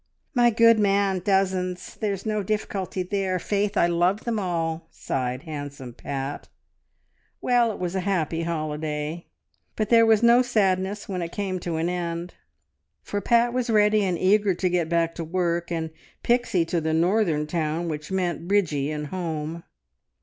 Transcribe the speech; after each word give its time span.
"My 0.33 0.49
good 0.49 0.79
man! 0.79 1.19
Dozens! 1.19 1.93
There's 1.93 2.25
no 2.25 2.41
difficulty 2.41 3.03
there. 3.03 3.37
Faith, 3.37 3.77
I 3.77 3.85
love 3.85 4.23
them 4.23 4.39
all!" 4.39 4.87
sighed 4.89 5.43
handsome 5.43 5.93
Pat. 5.93 6.49
Well, 7.39 7.71
it 7.71 7.77
was 7.77 7.93
a 7.93 7.99
happy 7.99 8.41
holiday, 8.41 9.27
but 9.75 9.89
there 9.89 10.07
was 10.07 10.23
no 10.23 10.41
sadness 10.41 11.07
when 11.07 11.21
it 11.21 11.31
came 11.31 11.59
to 11.59 11.75
an 11.75 11.87
end, 11.87 12.33
for 13.03 13.21
Pat 13.21 13.53
was 13.53 13.69
ready 13.69 14.03
and 14.03 14.17
eager 14.17 14.55
to 14.55 14.69
get 14.69 14.89
back 14.89 15.13
to 15.13 15.23
work, 15.23 15.71
and 15.71 15.91
Pixie 16.23 16.65
to 16.65 16.81
the 16.81 16.93
northern 16.95 17.45
town 17.45 17.87
which 17.87 18.11
meant 18.11 18.47
Bridgie 18.47 18.89
and 18.89 19.05
home. 19.05 19.61